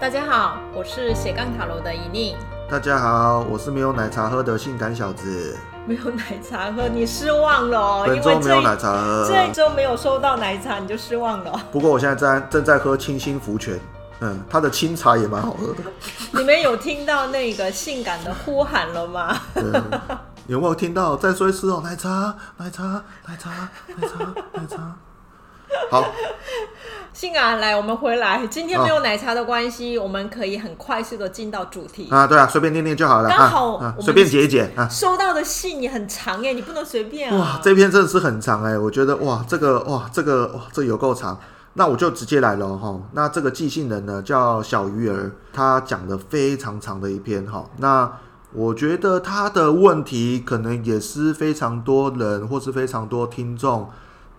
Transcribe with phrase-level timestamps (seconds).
[0.00, 2.34] 大家好，我是斜杠塔罗的怡宁。
[2.70, 5.54] 大家好，我是没有奶茶喝的性感小子。
[5.86, 8.04] 没有奶茶喝， 你失望了哦。
[8.06, 11.52] 本周没有奶茶喝，这一周没有收到奶茶，你就失望了。
[11.70, 13.78] 不过我现在在正在喝清新福泉，
[14.20, 15.82] 嗯，它的清茶也蛮好喝的。
[16.32, 19.36] 你们有听到那个性感的呼喊了吗？
[20.46, 21.14] 有没有听到？
[21.14, 23.50] 再说一次哦，奶茶，奶茶，奶茶，
[23.86, 24.96] 奶茶，奶茶。
[25.90, 26.04] 好。
[27.12, 28.46] 性感，来，我们回来。
[28.46, 32.26] 今天没有奶茶的关系，哦、我们可以很快速的进到主题啊。
[32.26, 33.28] 对啊，随便念念就好了。
[33.28, 34.88] 刚好，随、啊啊、便解一解啊。
[34.88, 37.36] 收到的信也很长耶，你不能随便、啊。
[37.36, 41.38] 哇，这篇真的是很长哎，我觉得哇，这个哇，这个哇，这个、有够长。
[41.74, 42.98] 那我就直接来了哈。
[43.12, 47.68] 那这个寄信人呢叫小鱼儿，他讲的非常长的一篇哈。
[47.78, 48.10] 那
[48.52, 53.90] 我觉得他的问题可能也是非常多人或是非常多听众。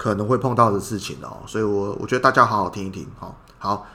[0.01, 3.85] 可能会碰到的事情哦，所以我我觉得大家好好听一听，好，好，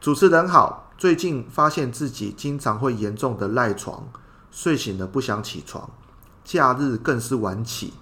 [0.00, 4.08] 主持人好，最近发现自己经常会严重的赖床，
[4.50, 5.90] 睡醒了不想起床，
[6.42, 7.92] 假日更是晚起。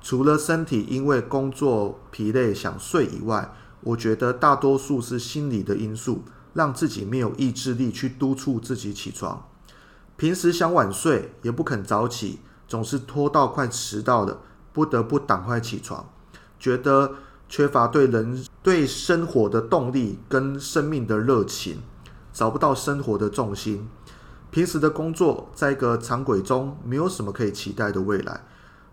[0.00, 3.52] 除了身体因为工作疲累想睡以外，
[3.82, 6.22] 我觉得大多数是心理的因素，
[6.54, 9.46] 让自己没有意志力去督促自己起床。
[10.16, 14.38] 平时想晚睡也不肯早起，总是拖到快迟到了，
[14.72, 16.08] 不得不赶快起床。
[16.58, 17.12] 觉得
[17.48, 21.78] 缺乏对人对生活的动力跟生命的热情，
[22.32, 23.88] 找不到生活的重心。
[24.50, 28.44] 平时的工作在一个常轨中，没有什么可以期待的未来，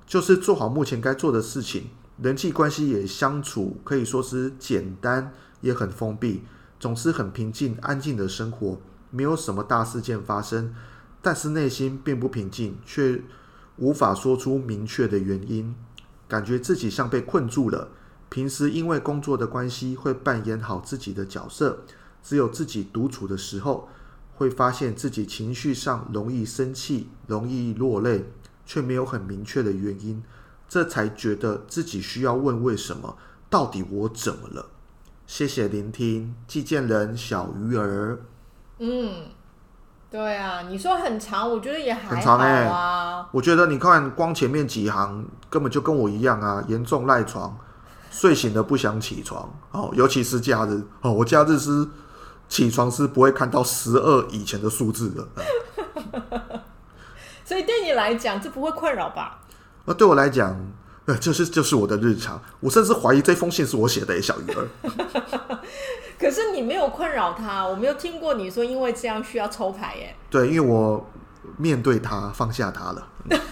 [0.05, 1.89] 就是做好目前该做的事情。
[2.21, 5.31] 人际关系也相处可以说是简单，
[5.61, 6.43] 也很封闭，
[6.79, 10.75] 总是很平静安静的生活，没有什么大事件发生，
[11.21, 13.21] 但是内心并不平静，却
[13.77, 15.73] 无法说出明确的原因。
[16.31, 17.89] 感觉自己像被困住了。
[18.29, 21.79] 平时因为工作的关系，会扮演好自己的角色。
[22.23, 23.89] 只有自己独处的时候，
[24.35, 28.23] 会发现自己情绪上容易生气，容易落泪，
[28.65, 30.23] 却没有很明确的原因。
[30.69, 33.17] 这才觉得自己需要问为什么？
[33.49, 34.67] 到底我怎么了？
[35.27, 38.21] 谢谢聆听，寄件人小鱼儿。
[38.79, 39.25] 嗯。
[40.09, 42.15] 对啊，你说很长，我觉得也还好啊。
[42.15, 47.55] 很长欸，我觉得你看光前面几行根本就跟我一样啊，严重赖床，
[48.09, 51.85] 睡醒了不想起床哦，尤其是假日哦，我假日是
[52.47, 55.27] 起床是不会看到十二以前的数字的。
[57.43, 59.41] 所以对你来讲，这不会困扰吧？
[59.83, 60.57] 那对我来讲，
[61.05, 62.41] 呃，就是就是我的日常。
[62.61, 64.67] 我甚至怀疑这封信是我写的，小鱼儿。
[66.17, 70.15] 可是你没有困扰他，我没有听过你说因为这样需要抽牌耶。
[70.29, 71.05] 对，因为我
[71.57, 73.07] 面对他，放下他了。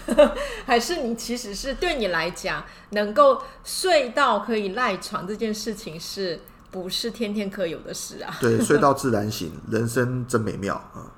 [0.65, 6.39] 还是你其实是对你来讲，能够睡到可以赖床这件事情，是
[6.71, 8.35] 不是天天可有的事啊？
[8.39, 11.13] 对，睡到自然醒， 人生真美妙啊。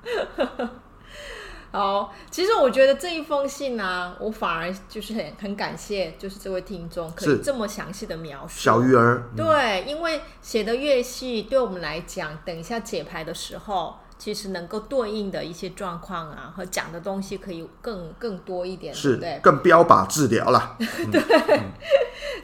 [1.74, 9.24] 好，其实我觉得这一封信呢、啊，我反而就是很很感谢，就是这位听众可以这么详细的描述小鱼儿。
[9.38, 20.78] 对，因为写的越细，对我们来讲，等一下解牌的时候，其实能够对应的一些状况啊，和讲的东西可以更更多一点，是对，对，更标靶治疗了。
[21.12, 21.62] 对，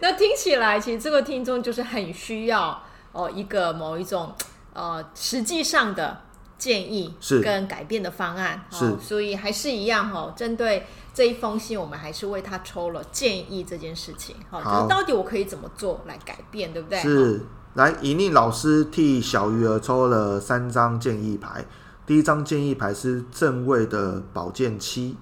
[0.01, 4.33] 那听起来，其实这个听众就是很需要哦一个某一种
[4.73, 6.21] 呃实际上的。
[6.57, 10.33] 建议是跟改变的方案是、哦，所以还是一样哈、哦。
[10.35, 14.35] 针对这一封信，我们还是为他抽了建议这件事情。
[14.49, 16.99] 好、哦，就是到底我可以怎么做来改变，对不对？
[16.99, 17.41] 是，
[17.77, 21.63] 来，以宁老师替小鱼儿抽了三张建议牌。
[22.07, 25.15] 第一张建议牌是正位的宝剑七，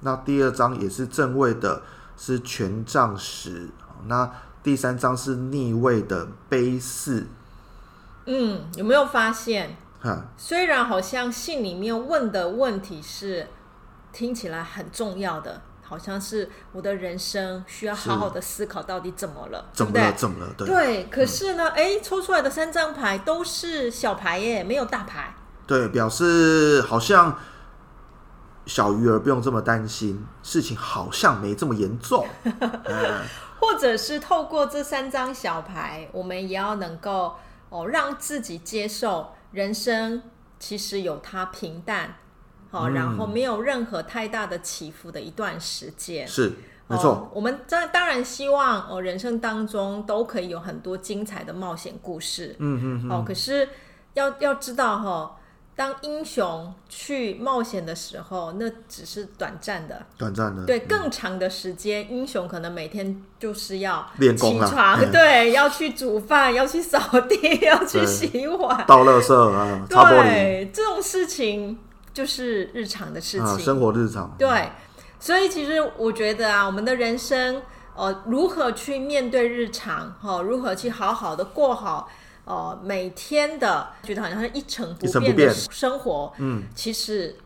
[0.00, 1.82] 那第二张也是正位的，
[2.16, 3.68] 是权杖十。
[4.08, 4.28] 那
[4.60, 7.28] 第三张是逆位的杯四。
[8.26, 9.76] 嗯，有没有发现？
[10.00, 13.46] 哈虽然好像信里面问的问题是
[14.12, 20.54] 听起来很重要的，好像是我的人生需要好好的思考到底怎么了，怎么了，怎么了？
[20.56, 21.04] 对，对。
[21.06, 25.34] 可是呢，哎、嗯，抽出来的三张牌都是小牌耶，没有大牌。
[25.66, 27.36] 对，表示好像
[28.66, 32.24] 小鱼儿不用这么担心，事情好像没这么严重。
[32.44, 33.22] 嗯、
[33.58, 37.34] 或者是透过这三张小牌，我们也要能够
[37.68, 39.32] 哦，让自己接受。
[39.50, 40.22] 人生
[40.60, 42.14] 其实有它平淡，
[42.70, 46.52] 好、嗯，然后没有任何太大的起伏的一段时间，是
[46.86, 47.10] 没错。
[47.10, 53.68] 哦、我们当当然希望哦，人生当中都可以有很多精彩的冒险故事，嗯嗯哦，可是
[54.14, 55.32] 要要知道哈、哦，
[55.76, 60.66] 当英雄去冒险的时候，那只是短暂的，短暂的。
[60.66, 71.78] 对，更长的时间，嗯、英雄可能每天就是要起床啊，对，要去煮饭，要去扫地， 要去洗碗，倒垃圾啊，擦玻璃，这种事情
[72.12, 74.34] 就是日常的事情，啊、生活日常。
[74.38, 74.70] 对，
[75.18, 77.62] 所以其实我觉得啊，我们的人生，
[77.94, 82.08] 呃，如何去面对日常，哈、哦，如何去好好的过好。
[82.46, 87.36] 哦，每天的觉得好像是一成不变的生活，嗯，其实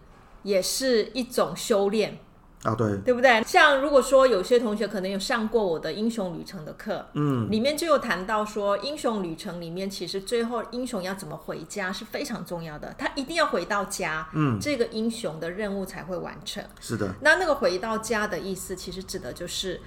[0.45, 2.19] 也是一种修炼
[2.65, 3.43] 啊，对，对不对？
[3.45, 16.65] 像如果说有些同学可能有上过我的英雄旅程的课，嗯，里面就有谈到说，英雄旅程里面其实最后英雄要怎么回家是非常重要的，他一定要回到家，嗯，这个英雄的任务才会完成。
[16.81, 19.81] 是的，那那个回到家的意思，其实指的就是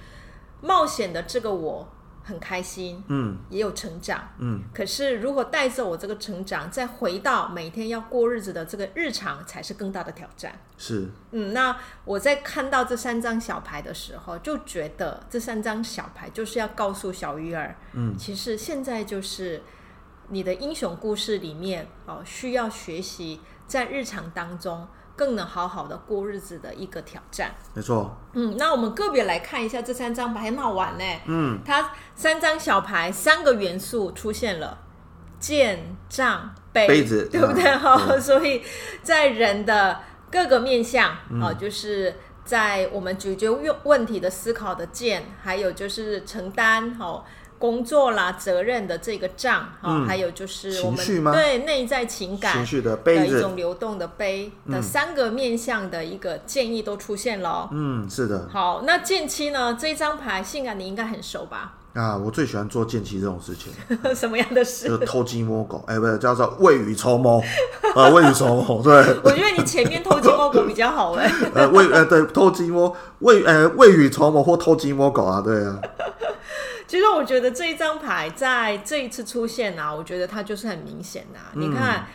[0.62, 1.88] 冒险的这个我。
[2.28, 4.62] 很开心，嗯，也有成长，嗯。
[4.74, 10.52] 可是，如果带着我这个成长，再回到每天要过日子的这个日常，才是更大的挑战。
[10.76, 11.54] 是，嗯。
[11.54, 19.62] 那我在看到这三张小牌的时候，就觉得这三张小牌就是要告诉小鱼儿，嗯，其实现在就是
[20.28, 24.86] 你的英雄故事里面哦，需要学习在日常当中。
[25.18, 28.16] 更能好好的过日子的一个挑战，没错。
[28.34, 31.04] 嗯，那我们个别来看一下这三张牌，很好玩呢。
[31.26, 34.78] 嗯，它三张小牌，三个元素出现了：
[35.40, 37.64] 剑、杖、杯，杯子， 对不对？
[37.76, 38.62] 哈、啊哦，所以
[39.02, 40.00] 在人的
[40.30, 47.24] 各个面相啊、嗯哦，就是在我们解决问问题的思考的剑，还有就是承担哦。
[47.58, 57.68] 工作啦，责任的这个账，哈、嗯，还有就是我们对内在情感情绪的的一种流动的杯的三个面向的一个建议都出现了。
[57.72, 58.48] 嗯，是的。
[58.50, 59.76] 好，那剑七呢？
[59.78, 61.74] 这张牌，性感你应该很熟吧？
[61.94, 63.72] 啊，我最喜欢做剑七这种事情。
[64.14, 64.86] 什么样的事？
[64.86, 67.42] 就是偷鸡摸狗，哎、欸，不是，叫做未雨绸缪
[67.96, 68.80] 啊， 未雨绸缪。
[68.82, 68.92] 对，
[69.24, 71.28] 我觉得你前面偷鸡摸狗比较好哎。
[71.54, 75.80] 呃，未呃对，偷鸡摸未呃未雨绸缪或偷鸡摸狗啊，对啊。
[76.88, 82.06] 其实我觉得这一张牌在这一次出现啊，我觉得它就是很明显呐、你看。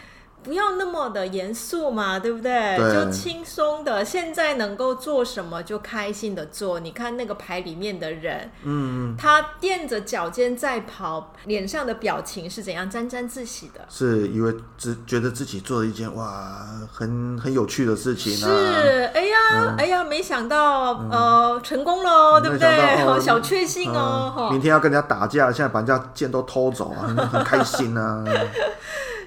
[0.43, 2.77] 不要那么的严肃嘛，对不对？
[2.77, 6.79] 对，就轻松的，现在能够做什么就开心的做。
[6.79, 12.89] 你看那个牌里面的人，嗯，他垫着脚尖在跑，脸上的表情是怎样？
[12.89, 18.47] 沾沾自喜的，是以为只觉得自己做了一件哇，很很有趣的事情、啊。
[18.47, 23.03] 是，哎呀，嗯、哎呀，没想到呃成功了，对不对？
[23.05, 24.51] 好、哦、 小确幸哦、嗯。
[24.51, 28.23] 明天要跟人家打架，现在把人家剑都偷走啊，很开心啊。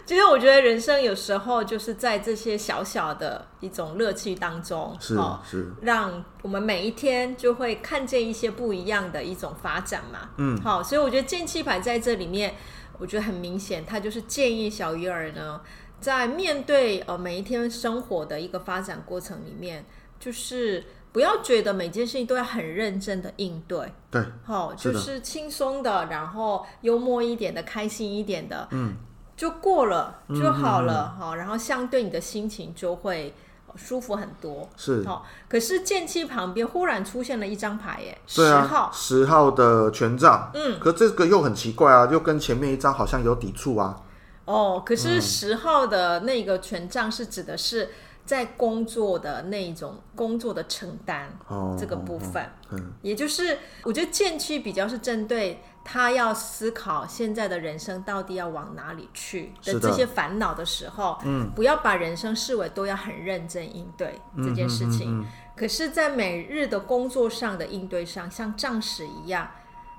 [0.06, 5.67] 其实我觉得人生有时候就是在这些小小的一种乐趣当中，是哦，是。
[5.82, 10.31] 让我们每一天就会看见一些不一样的一种发展嘛。
[10.37, 12.55] 嗯，好，所以我觉得剑气牌在这里面，
[12.99, 15.61] 我觉得很明显，它就是建议小鱼儿呢，
[16.00, 19.85] 在面对呃每一天生活的一个发展过程里面，
[20.20, 28.94] 就是不要觉得每件事情都要很认真的应对，对，好，就是轻松的，然后幽默一点的，开心一点的，嗯。
[29.37, 33.35] 就过了就好了哈、嗯，然后相对你的心情就会
[33.75, 34.67] 舒服很多。
[34.77, 40.50] 是哦，可是剑气旁边忽然出现了一张牌，耶，十号，十号的权杖。
[40.55, 44.00] 嗯，可这个又很奇怪啊，又跟前面一张好像有抵触啊。
[44.47, 47.91] 哦，可是十号的那个权杖是指的是
[48.25, 51.31] 在工作的那种工作的承担
[51.79, 52.43] 这个部分。
[52.71, 55.61] 嗯，嗯，也就是我觉得剑气比较是针对。
[55.88, 65.12] 他要思考现在的人生到底要往哪里去的这些烦恼的时候，嗯，不要把人生视为都要很认真应对这件事情。
[65.12, 65.26] 嗯嗯嗯嗯、
[65.57, 69.49] 可是，在每日的工作上的应对上，像仗使一样，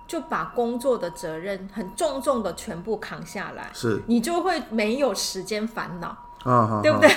[0.05, 6.25] 就把工作的责任很重重的全部扛下来，是你就会没有时间烦恼。
[6.43, 7.09] 啊、对不对？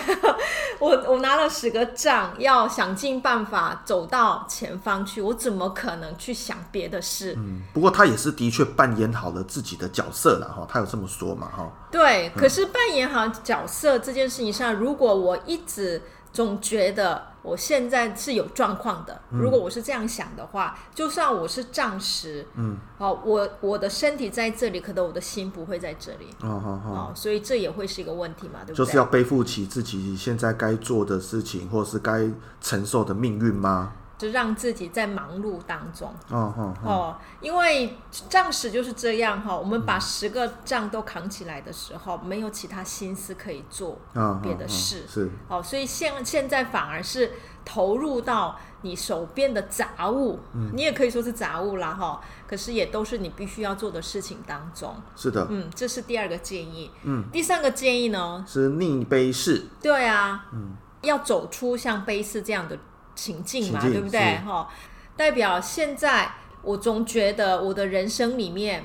[0.81, 5.21] 我我拿了十个杖，要想尽办法走到前方去。
[5.21, 7.35] 我怎么可能去想别的事？
[7.37, 10.67] 嗯，不过他也是的确扮演好了自己的角色了哈。
[10.69, 11.71] 他有这么说嘛哈？
[11.91, 17.31] 对，可是扮演好角色这件事情上，如果我一直总觉得。
[17.43, 19.19] 我现在是有状况的。
[19.31, 28.77] 如果我是这样想的话，嗯、就算我是暂时，嗯，好，我我的身体在这里，可能我的心不会在这里，哦哦哦，所以这也会是一个问题嘛，对不对？
[28.77, 33.95] 就是要背负起自己现在该做的事情，或是该承受的命运吗？
[34.21, 37.97] 就让自己在忙碌当中哦哦哦，因为
[38.29, 39.57] 仗时就是这样哈。
[39.57, 43.97] 我们把十个账都扛起来的时候，没有其他心思可以做
[44.43, 45.63] 别的事，是哦。
[45.63, 47.33] 所以现现在反而是
[47.65, 52.21] 投入到你手边的杂物，嗯，你也可以说是杂物啦，哈。
[52.47, 54.95] 可是也都是你必须要做的事情当中。
[55.17, 56.91] 是的，嗯，这是第二个建议。
[57.05, 59.65] 嗯，第三个建议呢是逆杯式。
[59.81, 62.79] 对啊，嗯，要走出像杯式这样的
[63.21, 64.39] 情境嘛，境对不对？
[64.39, 64.69] 哈，
[65.17, 68.85] 代表现在我总觉得我的人生里面。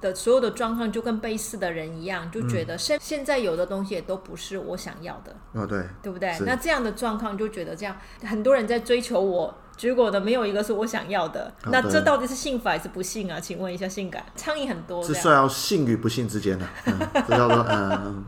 [0.00, 5.36] 的所有的状况就跟杯式的人一样，就觉得现现在有的东西也都不是我想要的。
[5.52, 6.34] 哦，对，对不对？
[6.46, 11.52] 那这样的状况就觉得这样，很多人在追求我，结果的没有一个是我想要的。
[11.64, 13.38] 哦、那这到底是幸福还是不幸啊？
[13.38, 16.98] 请问一下，性感苍蝇很多，是算要幸与不幸之间的、啊，嗯，
[17.28, 18.24] 这叫做嗯。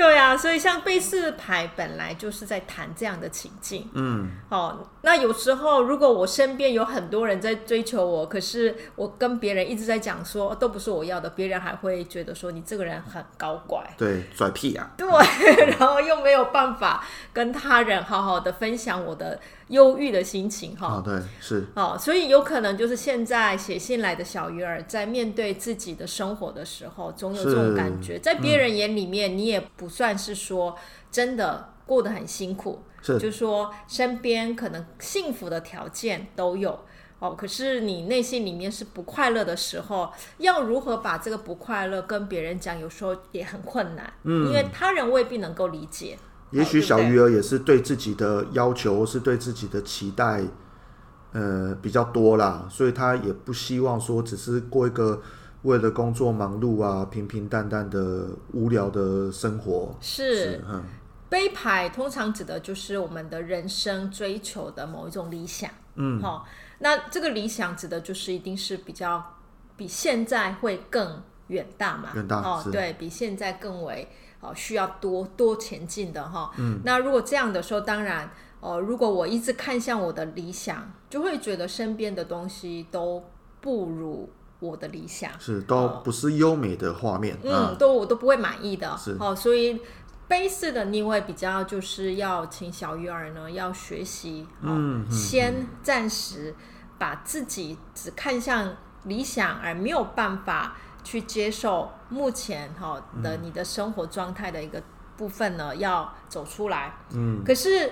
[0.00, 3.86] 对啊，所以像背四牌本来就是在谈这样的情境。
[3.92, 15.06] 嗯，哦，那有时候如果我身边有很多人在追求我，可是我跟别人一直在讲说都不是我要的，别人还会觉得说你这个人很高怪，对，拽屁啊，对，
[15.78, 17.04] 然后又没有办法
[17.34, 19.38] 跟他人好好的分享我的
[19.70, 29.58] 忧郁的心情，哈、哦，对，是，哦，所以有可能就是现在写信来的小鱼儿在面对自己的生活的时候，总有这种感觉，在别人眼里面你也。
[29.76, 30.76] 不算是说
[31.10, 33.18] 真的过得很辛苦，是。
[33.18, 36.80] 就说身边可能幸福的条件都有。
[37.18, 46.18] 哦，可是你内心里面是不快乐的时候，要如何把这个不快乐跟别人讲，有时候也很困难，嗯，因为他人未必能够理解。
[46.50, 50.42] 也许小鱼儿也是对自己的要求，是对自己的期待，
[51.32, 55.20] 呃，比较多啦，所以他也不希望说只是过一个。
[55.62, 60.82] 为了工作忙碌啊，平平淡淡的无聊的生活是，是嗯，
[61.28, 66.42] 杯牌通常指的就是我们的人生追求的某一种理想，嗯，好、哦，
[66.78, 69.22] 那这个理想指的就是一定是比较
[69.76, 74.08] 比现在会更远大嘛，远大哦，对比现在更为
[74.40, 78.30] 哦需要多多前进的哈，哦、嗯，那如果这样的时候，当然
[78.60, 83.22] 哦，如果我一直看向我的理想，就会觉得身边的东西都
[83.60, 84.30] 不如。
[84.60, 85.30] 我的理想。
[85.40, 89.16] 是都不是优美的画面，嗯，啊、都我都不会满意的，是。
[89.18, 89.80] 哦，所以
[90.28, 95.10] 杯式的逆位比较就是要请小鱼儿呢要学习，嗯，嗯。
[95.10, 96.54] 先暂时
[96.98, 100.76] 把自己只看向理想而没有办法
[101.10, 104.80] 去接受目前哈的你的生活状态的一个
[105.16, 107.90] 部分呢，要走出来，嗯，可是。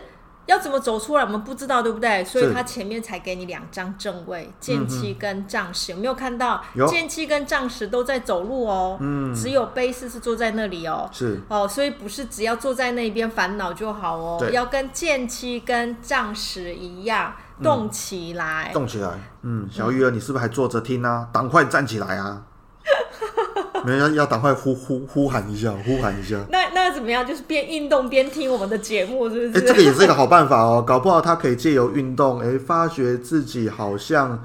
[0.49, 1.23] 要怎么走出来？
[1.23, 2.25] 我们不知道，对不对？
[2.25, 5.93] 所以他前面才给你两张正位，剑七跟将士。
[5.93, 6.65] 有没有看到？
[6.89, 8.97] 剑七跟将士都在走路哦。
[8.99, 9.35] 嗯。
[9.35, 11.07] 只有杯四是坐在那里哦。
[11.13, 11.39] 是。
[11.51, 14.43] 哦，所以不是只要坐在那边烦恼就好哦。
[14.51, 18.71] 要跟剑七跟将士一样动起来。
[18.73, 19.19] 动起来。
[19.43, 21.29] 嗯，小鱼儿，你是不是还坐着听啊？
[21.31, 22.43] 赶快站起来啊！
[23.85, 26.37] 没要要赶快呼呼呼喊一下，呼喊一下。
[26.51, 27.27] 那那怎么样？
[27.27, 29.65] 就是边运动边听我们的节目，是不是？
[29.65, 30.83] 哎，这个也是一个好办法哦。
[30.87, 34.45] 搞不好他可以借由运动，哎，发觉自己好像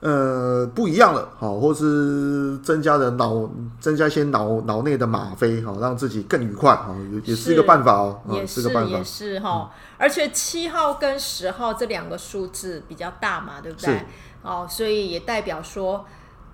[0.00, 3.48] 呃不一样了，好，或是增加的脑
[3.80, 8.20] 增加一些脑脑内的吗啡，好，让自己更愉快，好，也也是一个办法哦。
[8.30, 9.70] 也是，是个办法，也是哈。
[9.98, 14.02] 而且七号跟十号这两个数字比较大嘛，对不对？
[14.42, 16.04] 哦，所以也代表说。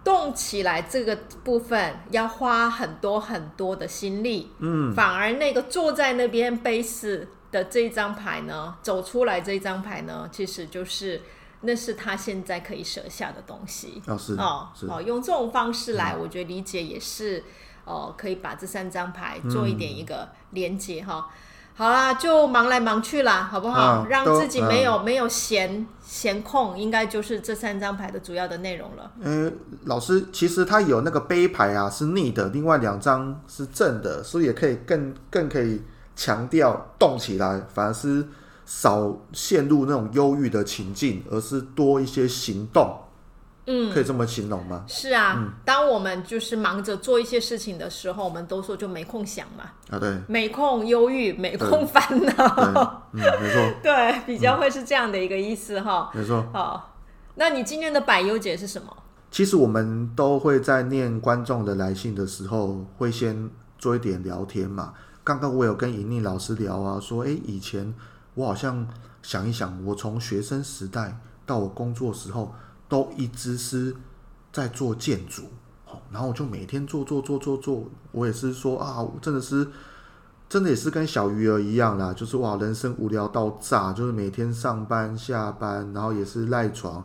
[0.09, 11.21] 动起来这个部分要花很多很多的心力，嗯，反而那个坐在那边背死的这张牌呢，走出来这张牌呢，其实就是
[11.61, 14.87] 那是他现在可以舍下的东西，哦是哦，是。
[14.87, 17.45] 哦，用这种方式来，我觉得理解也是
[17.85, 21.29] 哦，可以把这三张牌做一点一个连接哈。
[21.29, 21.35] 嗯
[21.79, 23.81] 好啦，就忙来忙去啦，好不好？
[23.81, 29.09] 啊、让自己没有、啊、没有闲闲空，应该就是这三张牌的主要的内容了。
[29.21, 35.81] 嗯，老师，其实它有那个杯牌啊，是逆的，另外两张是正的，所以也可以更更可以
[36.17, 38.27] 强调动起来，反而是
[38.67, 42.93] 少陷入那种忧郁的情境，而是多一些行动。
[43.71, 44.83] 嗯，可以这么形容吗？
[44.89, 49.65] 是啊，嗯、当我们就是忙着做一些事情的时候，我们都说就没空想嘛。
[49.91, 53.03] 啊，对，没空忧郁，没空烦恼。
[53.13, 53.71] 嗯，没错。
[53.85, 56.11] 对，比较会是这样的一个意思哈。
[56.15, 56.43] 没错。
[56.51, 56.97] 好，
[57.35, 58.97] 那你今天的百忧解是什么？
[59.31, 64.95] 其实我们都会在念观众的来信的时候，会先做一点聊天嘛。
[65.23, 67.95] 刚刚我有跟莹妮老师聊啊，说，哎，以前
[68.33, 68.89] 我好像
[69.23, 72.55] 想一想，我从学生时代到我工作时候。
[72.89, 73.95] 都一直是
[74.51, 75.43] 在做建筑，
[75.85, 79.69] 好然后我就每天做做做做做，我也是说啊，我真的是，
[80.49, 87.05] 真的也是跟小鱼儿一样啦，就是哇，人生无聊到炸，就是每天上班下班，然后也是赖床，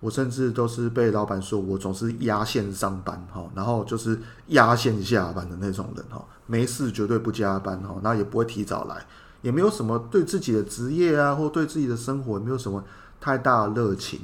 [0.00, 9.06] 我甚至都是被老板说我总是压线上班哈，然后就是压线下班的那种人哈，没事绝对不加班哈，然后也不会提早来，
[9.40, 12.84] 也没有什么对自己的职业啊，或对自己的生活也没有什么
[13.18, 14.20] 太大的热情。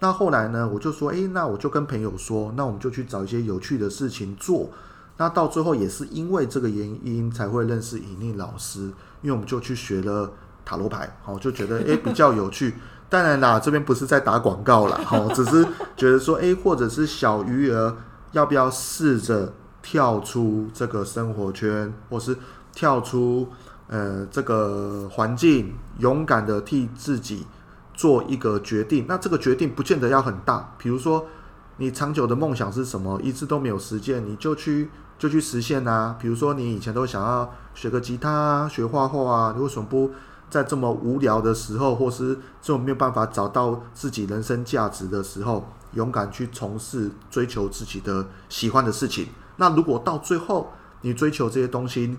[0.00, 4.70] 那后来呢，我就说，诶，那我就跟朋友说，那我们就去找一些有趣的事情做。
[5.18, 8.80] 那到最后也是因为这个原因才会认识尹宁老师，
[9.20, 10.32] 因为我们就去学了
[10.64, 12.74] 塔罗牌，好，就觉得诶比较有趣。
[13.10, 15.62] 当然啦，这边不是在打广告啦，好，只是
[15.96, 17.94] 觉得说，诶，或者是小鱼儿
[18.32, 19.52] 要不要试着
[19.82, 22.34] 跳出这个生活圈，或是
[22.72, 23.48] 跳出
[23.88, 27.46] 呃这个环境，勇敢的替自己
[28.00, 29.04] 做一个决定。
[29.08, 31.26] 那这个决定不见得要很大，比如说
[31.76, 34.88] 你长久的梦想是什么，一直都没有实践，你就去。
[35.20, 36.16] 就去实现啊！
[36.18, 40.10] 比如说，你以前都想要学个吉他啊，学画画啊，你为什么不
[40.48, 49.26] 在这么无聊的时候，或是这种没有办法找到自己人生价值的时候，勇敢去从事追求自己的喜欢的事情？
[49.56, 52.16] 那如果到最后你追求这些东西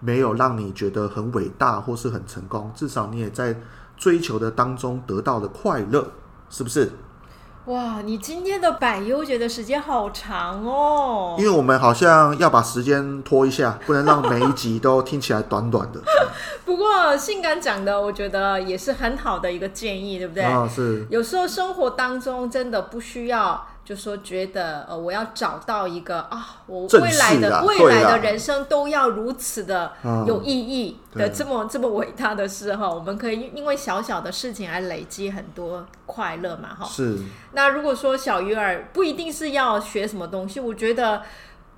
[0.00, 3.58] 没有让你觉得很伟大或是很成功，至少你也在
[4.02, 6.04] 追求的当中得到的快乐，
[6.50, 6.90] 是不是？
[7.66, 11.36] 哇，你今天的百优觉得时间好长哦！
[11.38, 16.00] 因为我们好像要把时间拖一下，不能让每一集都听起来短短的。
[16.66, 20.42] 不过性感讲的，我觉得也是很好的一个建议，对不对？
[20.42, 21.06] 啊，是。
[21.08, 23.64] 有时候生活当中真的不需要。
[23.84, 29.92] 就说觉得呃，我要找到一个啊，我未来的未来的人生都要如此的
[30.26, 36.84] 有意义的这么这么伟大的事哈，我们可以因为小小的事情来累积很多快乐嘛哈。
[36.84, 37.18] 是。
[37.52, 41.22] 那如果说小鱼儿不一定是要学什么东西，我觉得。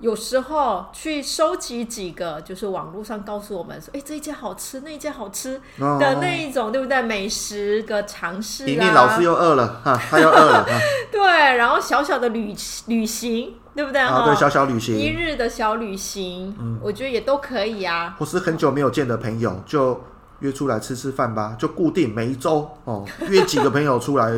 [0.05, 7.01] 有时候去收集几个，就是网络上告诉我们说，哎，这一家好吃，那一家好吃的那一种，哦、对不对？
[7.01, 8.67] 美食的尝试啊。
[8.67, 10.63] 李丽老师又饿了哈， 他又饿了。
[11.11, 11.21] 对，
[11.57, 13.99] 然后小小的旅旅行，对不对？
[13.99, 18.15] 啊，对，小小旅行，一日的小旅行，嗯，我觉得也都可以啊。
[18.19, 19.99] 或是很久没有见的朋友，就
[20.41, 24.31] 约出来吃吃饭吧，就固定每一周哦，约几个朋友出来。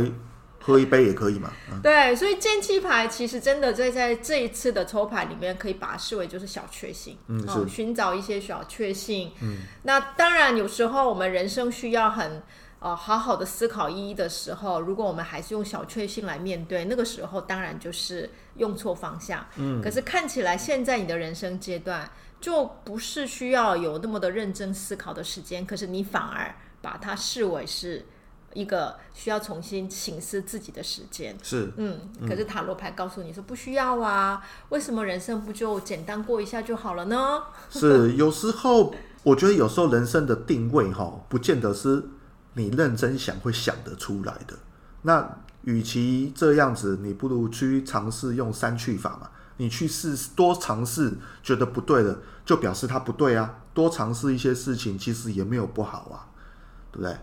[0.67, 1.53] 喝一杯也可以嘛？
[1.71, 9.31] 嗯、对，所以剑气牌其实真的在在这一次的抽牌里面，可以把它视为就是小确幸，嗯，是寻找一些小确幸。
[9.41, 12.43] 嗯，那当然有时候我们人生需要很
[12.79, 19.45] 呃好好的思考意义的时候，如果我们还是用小确幸来面对，那个时候当然就是用错方向。
[19.55, 28.05] 嗯，可是看起来现在你的人生阶段就不是需要有那么的认真思考的时间，可是你反而把它视为是。
[28.57, 37.43] 一个需要重新省思自己的时间是，嗯，可是塔罗牌告诉你说不需要啊，为什么人生不就简单过一下就好了呢？
[37.69, 42.03] 是，有时候我觉得有时候人生的定位哈，不见得是
[42.55, 44.57] 你认真想会想得出来的。
[45.03, 53.59] 那与其这样子，你不如去尝试用三去法嘛，你去试多尝试，觉得不对了，就表示它不对啊。
[53.75, 56.25] 多尝试一些事情，其实也没有不好啊，
[56.91, 57.15] 对不对？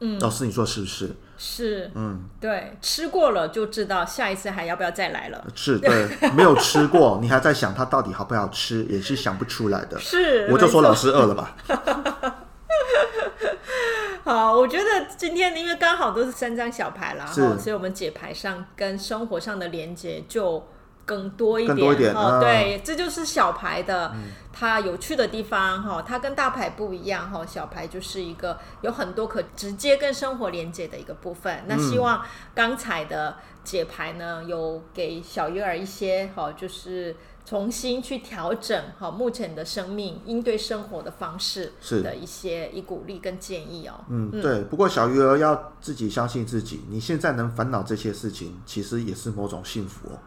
[0.00, 1.10] 嗯，老师，你说是不是？
[1.36, 5.46] 是，嗯，对，吃过了就知道下一次还要不要再来了。
[5.54, 9.98] 是，对，没有吃过， 你还在想它到底好不好吃，也是想不出来的。
[9.98, 11.56] 是，我就说老师饿了吧。
[14.24, 20.66] 好，我觉得今天因为刚好都是三张小牌啦，是，所以我们解牌上跟生活上的连接就。
[21.10, 24.14] 更多一点，多一点哦，对，这就是小牌的
[24.52, 31.64] 它有趣的地方哈，它跟大牌不一样哈，小牌就是一个有很多可直接跟生活连接的一个部分。
[31.66, 32.22] 那希望
[32.54, 43.94] 刚才的解牌呢，有给小鱼儿一些哈，就是重新去调整哈目前的生命应对生活的方式是的一些一鼓励跟建议哦。
[44.08, 44.62] 嗯，对。
[44.62, 50.18] 不过小鱼儿要自己相信自己，你现在能烦恼这些事情，其实也是某种幸福哦。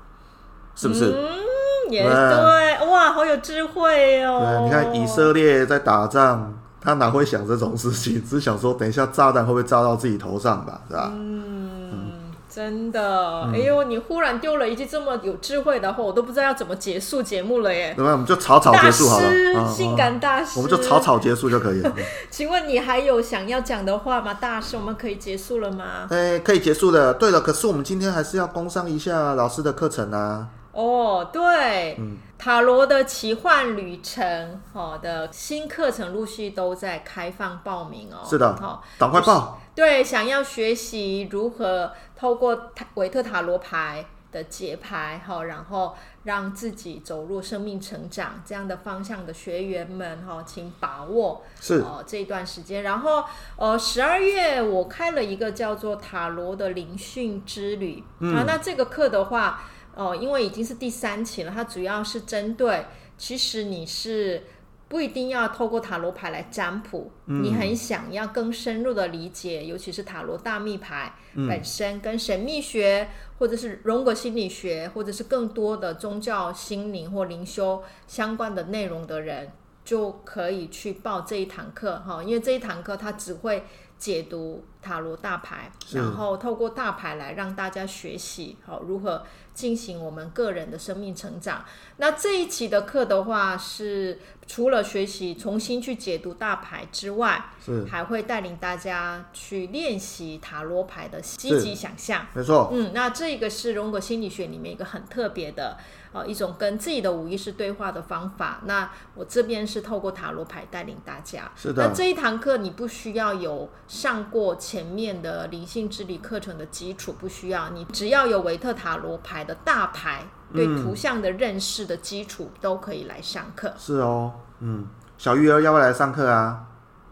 [0.75, 1.11] 是不是？
[1.11, 4.39] 嗯，也对，对，哇，好有智慧哦。
[4.41, 8.23] 对，你看以色列在打仗，他哪会想这种事情？
[8.27, 10.81] 只想说，等一下炸弹会不会炸到自己头上吧？
[10.89, 11.11] 是吧？
[11.13, 12.11] 嗯，嗯
[12.49, 13.49] 真的。
[13.51, 17.95] 哎呦，你忽然丢了一句这么有智慧的话，我都不知道要怎么结束节目了耶。
[17.97, 19.67] 那么我们就草草结束好了。
[19.67, 21.91] 性感大师，我们就草草结束就可以了。
[22.29, 24.35] 请问你还有想要讲的话吗？
[24.35, 26.07] 大师，我们可以结束了吗？
[26.11, 27.13] 哎，可以结束的。
[27.15, 30.47] 对了，可是我们今天还是要工商一下老师的课程啊。
[30.73, 38.27] 哦，对，嗯、塔罗的奇幻旅程，好的新课程陆续都在开放报名哦。
[38.27, 39.59] 是的，好，赶快报。
[39.75, 52.81] 就是、对，想要学习如何透过塔维特塔罗牌的解牌，好，然后让自己走入生命成长这样的方向的学员们，哈，请把握是哦、呃、这一段时间。
[52.81, 53.23] 然后，
[53.57, 59.65] 呃，十二月我开了一个叫做塔罗的灵讯之旅、嗯、啊，那这个课的话。
[59.95, 62.85] 哦，因为已经是第三期了，它主要是针对，
[63.17, 64.43] 其实你是
[64.87, 71.13] 不一定要透过塔罗牌来占卜，嗯、你很想要更深入的理解，尤其是塔罗大密牌
[71.47, 79.51] 本身跟神秘学，嗯、或者是荣格心理学，或者是更多的宗教、心灵或灵修相关的内容的人，
[79.85, 83.63] 就可以去报这一堂课哈，因为这一堂课它只会。
[84.03, 91.63] 解读塔罗大牌，然后透过大牌来让大家学习好如何进行我们个人的生命成长。
[91.95, 102.27] 那这一期的课的话，是除了学习重新去解读大牌之外，是还会带领大家去练习塔罗牌的积极想象。
[102.33, 105.77] 没错，嗯，那这个是荣格心理学里面一个很特别的。
[106.13, 108.61] 呃，一种跟自己的无意识对话的方法。
[108.65, 111.51] 那我这边是透过塔罗牌带领大家。
[111.55, 111.87] 是的。
[111.87, 117.69] 那这一堂课你不需要有上过前面的灵性智理课程的基础，不需要。
[117.69, 120.23] 你只要有维特塔罗牌的大牌
[120.53, 123.73] 对图像的认识的基础，都可以来上课。
[123.77, 126.65] 是哦，嗯，小鱼儿要不要来上课啊？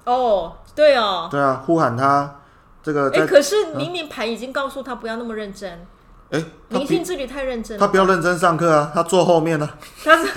[0.05, 1.27] 哦，对哦。
[1.31, 2.39] 对啊，呼喊他
[2.83, 3.09] 这个。
[3.11, 5.87] 哎，可是明明牌已经告诉他不要那么认真。
[6.31, 9.69] 哎，明星之旅太认真了，他不要认真上课啊，他坐后面呢。
[10.03, 10.31] 他是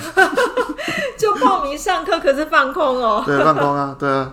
[1.17, 3.23] 就报名上课，可是放空哦。
[3.25, 4.33] 对，放空啊，对啊。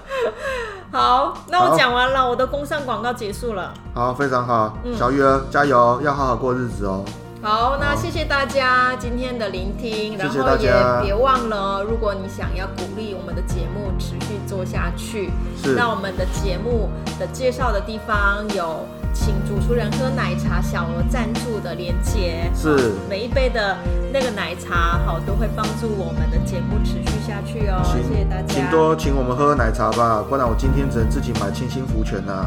[0.92, 3.72] 好，那我讲完了，我的工商广告结束了。
[3.94, 7.02] 好，非常好，小鱼儿加油，要好好过日子哦。
[7.42, 10.70] 好，那谢谢大家今天的聆听，然后也
[11.02, 15.30] 别忘了，如果你想要鼓励我们的节目持续做下去，
[15.62, 18.84] 是那我们的节目的介绍的地方有。
[19.18, 23.76] 请主持人喝奶茶，小额赞助的连接是每一杯的
[24.12, 27.80] 那个奶茶，好都会帮助我们的节目持续下去哦。
[27.84, 32.46] 请谢谢大家，请多请我们喝喝奶茶吧，不然我今天只能自己买清新福泉呐。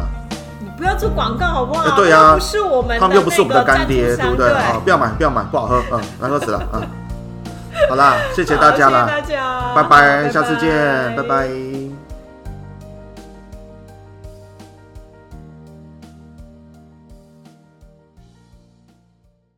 [0.60, 1.96] 你不要做广告好不好？
[1.98, 4.52] 对啊，不是我们，他们又不是我们的干爹，对不对？
[4.52, 6.82] 啊，不要买，不要买，不好喝，嗯，难喝死了，嗯。
[7.90, 11.69] 好啦，谢谢大家啦，谢谢大家，拜拜，下次见，拜拜。